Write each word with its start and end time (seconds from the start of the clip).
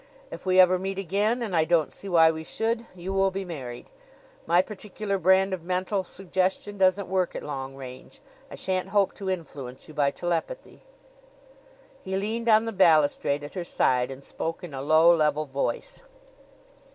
If 0.31 0.47
we 0.47 0.59
ever 0.59 0.79
meet 0.79 0.97
again 0.97 1.43
and 1.43 1.55
I 1.55 1.63
don't 1.63 1.93
see 1.93 2.09
why 2.09 2.31
we 2.31 2.43
should 2.43 2.87
you 2.95 3.13
will 3.13 3.29
be 3.29 3.45
married. 3.45 3.85
My 4.47 4.63
particular 4.63 5.19
brand 5.19 5.53
of 5.53 5.61
mental 5.61 6.03
suggestion 6.03 6.75
doesn't 6.75 7.07
work 7.07 7.35
at 7.35 7.43
long 7.43 7.75
range. 7.75 8.19
I 8.49 8.55
shan't 8.55 8.89
hope 8.89 9.13
to 9.13 9.29
influence 9.29 9.87
you 9.87 9.93
by 9.93 10.09
telepathy." 10.09 10.81
He 12.01 12.15
leaned 12.17 12.49
on 12.49 12.65
the 12.65 12.71
balustrade 12.71 13.43
at 13.43 13.53
her 13.53 13.63
side 13.63 14.09
and 14.09 14.23
spoke 14.23 14.63
in 14.63 14.73
a 14.73 14.81
low, 14.81 15.15
level 15.15 15.45
voice. 15.45 16.01